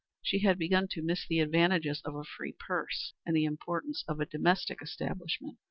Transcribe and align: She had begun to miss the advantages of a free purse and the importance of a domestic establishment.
She 0.23 0.39
had 0.39 0.57
begun 0.57 0.87
to 0.93 1.03
miss 1.03 1.27
the 1.27 1.41
advantages 1.41 2.01
of 2.03 2.15
a 2.15 2.23
free 2.23 2.53
purse 2.57 3.13
and 3.23 3.35
the 3.35 3.45
importance 3.45 4.03
of 4.07 4.19
a 4.19 4.25
domestic 4.25 4.81
establishment. 4.81 5.59